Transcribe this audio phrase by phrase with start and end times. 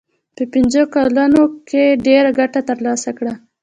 [0.35, 3.33] په پنځو کلونو کې ډېره ګټه ترلاسه کړه.